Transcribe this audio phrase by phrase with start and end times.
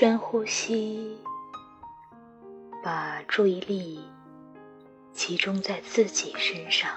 [0.00, 1.18] 深呼吸，
[2.82, 4.02] 把注意力
[5.12, 6.90] 集中在自己身上，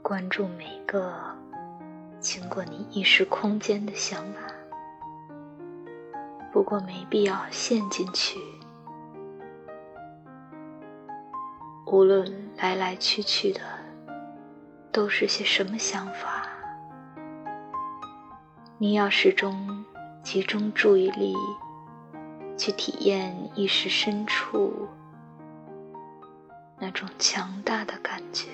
[0.00, 1.12] 关注每个
[2.18, 4.40] 经过你意识空间的想法。
[6.50, 8.40] 不过没必要陷进去，
[11.84, 13.60] 无论来来去去的
[14.90, 16.48] 都是些什么想法，
[18.78, 19.84] 你要始终。
[20.22, 21.34] 集中注意力，
[22.56, 24.88] 去体验意识深处
[26.78, 28.48] 那种强大的感觉，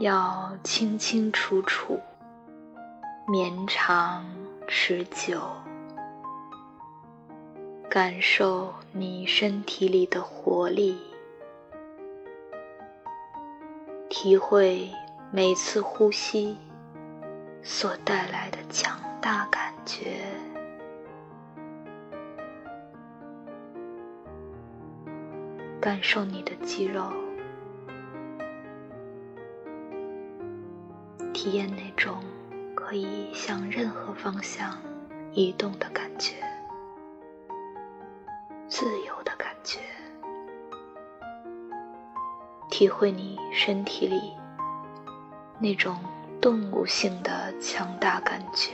[0.00, 1.98] 要清清楚楚、
[3.26, 4.24] 绵长
[4.68, 5.40] 持久，
[7.90, 10.98] 感受你身体里的活力，
[14.08, 14.90] 体会
[15.32, 16.56] 每次呼吸。
[17.66, 20.22] 所带来的强大感觉，
[25.80, 27.10] 感受你的肌肉，
[31.32, 32.22] 体验那种
[32.74, 34.78] 可以向任何方向
[35.32, 36.34] 移动的感觉，
[38.68, 39.80] 自由的感觉，
[42.68, 44.34] 体会你身体里
[45.58, 45.96] 那种。
[46.44, 48.72] 动物性的强大感觉，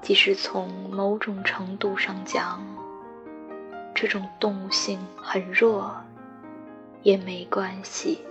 [0.00, 2.64] 即使从某种程度上讲，
[3.94, 5.94] 这种动物性很弱，
[7.02, 8.24] 也没关系。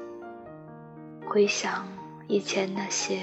[1.27, 1.87] 回想
[2.27, 3.21] 以前那些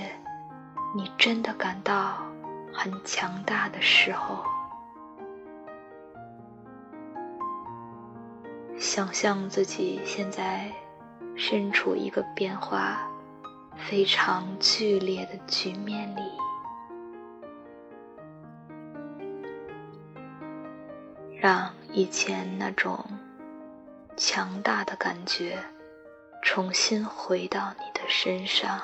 [0.94, 2.18] 你真的感到
[2.72, 4.44] 很强大的时候，
[8.78, 10.70] 想象自己现在
[11.34, 13.09] 身处一个变化。
[13.88, 16.22] 非常剧烈的局面里，
[21.40, 23.04] 让以前那种
[24.16, 25.58] 强大的感觉
[26.40, 28.80] 重新回到你的身上，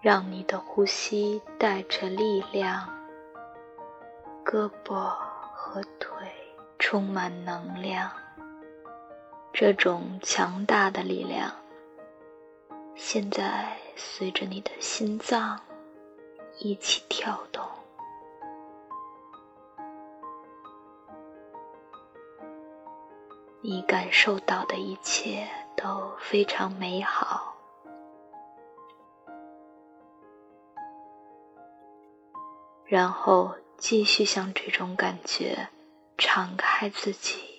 [0.00, 2.88] 让你的呼吸带着力量，
[4.44, 5.14] 胳膊
[5.52, 6.10] 和腿
[6.78, 8.10] 充满能量。
[9.56, 11.54] 这种强大的力量，
[12.96, 15.60] 现在随着你的心脏
[16.58, 17.64] 一起跳动。
[23.60, 27.54] 你感受到的一切都非常美好，
[32.84, 35.68] 然后继续向这种感觉
[36.18, 37.53] 敞开自己。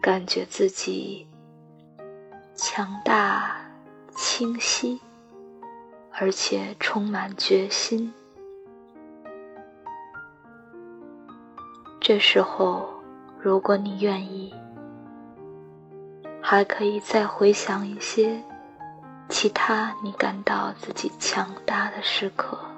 [0.00, 1.28] 感觉自己
[2.54, 3.60] 强大、
[4.14, 4.98] 清晰，
[6.10, 8.10] 而且充满决心。
[12.00, 12.88] 这时候，
[13.38, 14.54] 如果你愿意，
[16.40, 18.42] 还可以再回想一些
[19.28, 22.69] 其他你感到自己强大的时刻。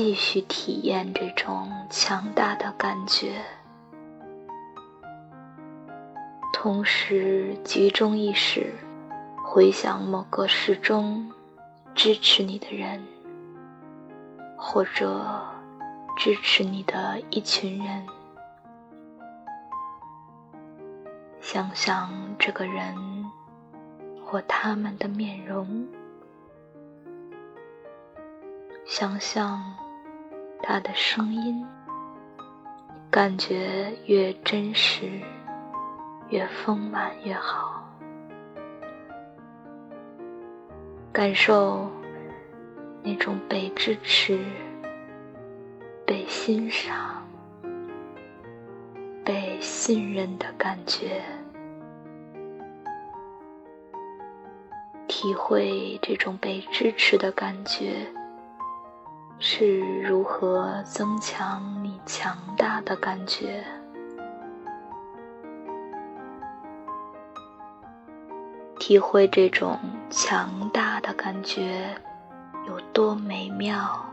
[0.00, 3.44] 继续体验这种强大的感觉，
[6.52, 8.72] 同时集中意识，
[9.44, 11.32] 回想某个始终
[11.96, 13.04] 支持你的人，
[14.56, 15.44] 或者
[16.16, 18.06] 支持你的一群人。
[21.40, 22.94] 想想这个人
[24.24, 25.88] 或他们的面容，
[28.86, 29.60] 想象。
[30.62, 31.66] 他的声音，
[33.10, 35.08] 感觉越真实、
[36.28, 37.82] 越丰满越好。
[41.10, 41.90] 感受
[43.02, 44.38] 那种被支持、
[46.06, 47.26] 被欣赏、
[49.24, 51.22] 被信任的感觉，
[55.08, 58.06] 体会这种被支持的感觉。
[59.40, 63.64] 是如何增强你强大的感觉？
[68.80, 69.78] 体会这种
[70.10, 71.94] 强大的感觉
[72.66, 74.04] 有多美妙，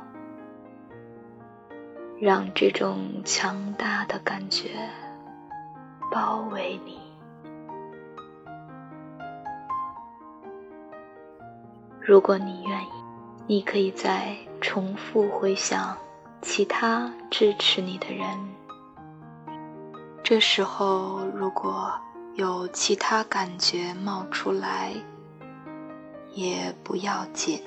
[2.20, 4.70] 让这种强大的感觉
[6.12, 7.00] 包围你。
[12.00, 12.95] 如果你愿意，
[13.48, 14.36] 你可以再。
[14.62, 15.96] 重复回想
[16.42, 18.26] 其他支持你的人，
[20.24, 21.94] 这时候，如果
[22.34, 24.92] 有其他感觉冒出来，
[26.34, 27.62] 也不要紧，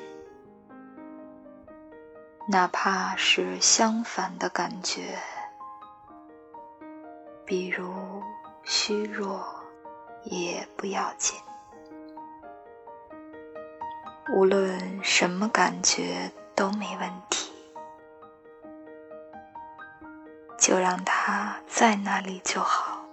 [2.48, 5.16] 哪怕是相反的感觉，
[7.44, 7.94] 比如
[8.64, 9.44] 虚弱，
[10.24, 11.38] 也不要紧。
[14.30, 17.52] 无论什么感觉都没问题。
[20.58, 23.06] 就让它在那里就好，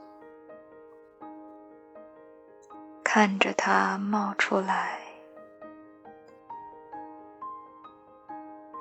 [3.04, 5.00] 看着它冒出来，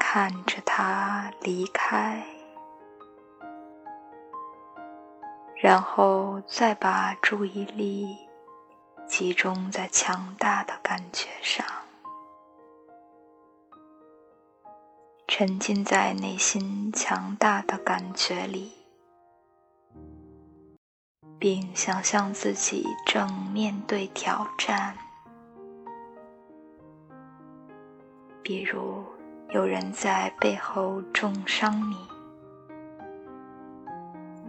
[0.00, 2.24] 看着它离开，
[5.54, 8.16] 然后再把注意力
[9.06, 11.64] 集中在强大的感觉上。
[15.36, 18.70] 沉浸在内心强大的感觉里，
[21.40, 24.94] 并想象自己正面对挑战。
[28.44, 29.04] 比如，
[29.50, 31.96] 有人在背后重伤你；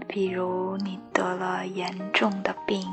[0.07, 2.87] 比如，你得了严重的病，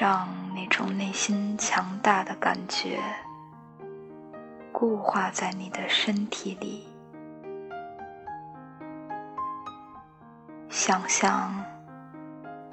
[0.00, 2.98] 让那种内心强大的感觉。
[4.84, 6.86] 固化在你的身体里，
[10.68, 11.64] 想象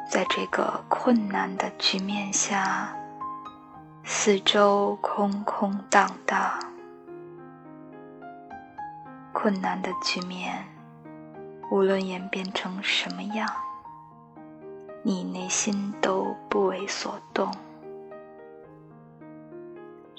[0.10, 2.94] 在这个困难的局面下，
[4.04, 6.60] 四周空空荡荡。
[9.31, 10.66] 困难的局面，
[11.72, 13.48] 无论演变成什么样，
[15.02, 17.50] 你内心都不为所动。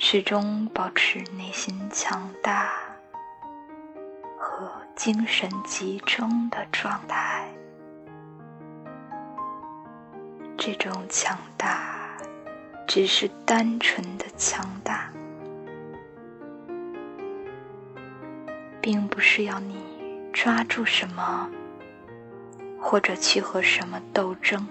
[0.04, 2.72] 始终保持内心强大
[4.36, 7.48] 和精神集中的状态。
[10.58, 12.18] 这种强大
[12.84, 15.08] 只是单纯的强大，
[18.80, 19.80] 并不是要你
[20.32, 21.48] 抓住什么，
[22.76, 24.66] 或者去和什么斗争。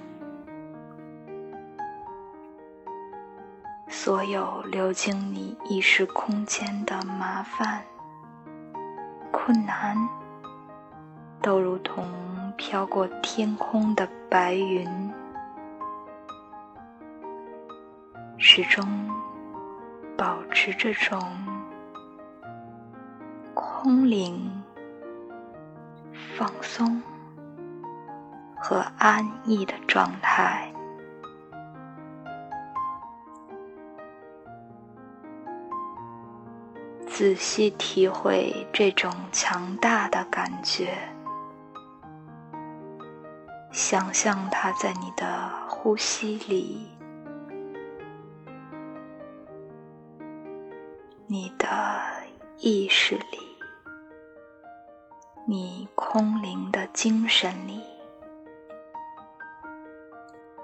[4.03, 7.83] 所有流经你意识空间的麻烦、
[9.31, 9.95] 困难，
[11.39, 12.03] 都如同
[12.57, 14.89] 飘过天空的白云，
[18.39, 18.83] 始终
[20.17, 21.21] 保持这种
[23.53, 24.63] 空灵、
[26.35, 26.99] 放松
[28.55, 30.73] 和安逸的状态。
[37.21, 40.97] 仔细体会这种强大的感觉，
[43.71, 46.89] 想象它在你的呼吸里，
[51.27, 51.67] 你的
[52.57, 53.37] 意识里，
[55.45, 57.83] 你空灵的精神里，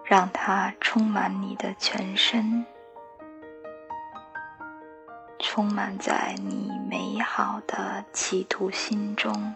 [0.03, 2.65] 让它充满你的全身。
[5.57, 9.55] 充满在你美好的企图心中，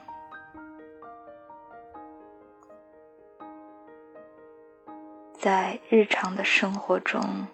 [5.37, 7.45] 在日常的生活中，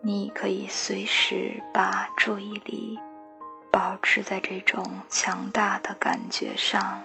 [0.00, 2.96] 你可以随时把注意力
[3.72, 7.02] 保持在这种强大的感觉上，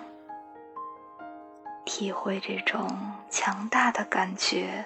[1.86, 2.88] 体会这种
[3.32, 4.86] 强大的感觉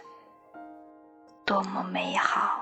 [1.43, 2.60] 多么美好。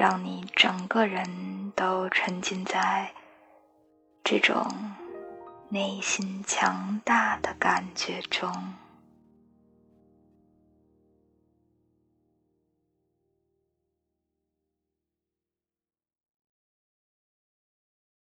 [0.00, 3.12] 让你整个人都沉浸在
[4.24, 4.66] 这种
[5.68, 8.50] 内心强大的感觉中。